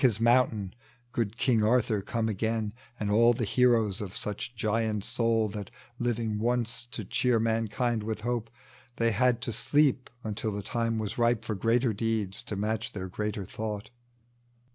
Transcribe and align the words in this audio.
His 0.01 0.17
moimtaiii, 0.17 0.71
good 1.11 1.37
King 1.37 1.63
Arthur 1.63 2.01
come 2.01 2.27
again, 2.27 2.73
And 2.99 3.11
all 3.11 3.33
the 3.33 3.43
heroes 3.45 4.01
of 4.01 4.17
such 4.17 4.55
giant 4.55 5.03
aoul 5.03 5.47
That, 5.53 5.69
living 5.99 6.39
once 6.39 6.85
to 6.85 7.05
cheer 7.05 7.39
mankind 7.39 8.01
with 8.01 8.21
hope, 8.21 8.49
They 8.95 9.11
had 9.11 9.41
to 9.41 9.53
sleep 9.53 10.09
until 10.23 10.51
the 10.53 10.63
time 10.63 10.97
was 10.97 11.19
ripe 11.19 11.45
For 11.45 11.53
greater 11.53 11.93
deeds 11.93 12.41
to 12.45 12.55
naatch 12.55 12.93
their 12.93 13.09
greater 13.09 13.45
thought. 13.45 13.91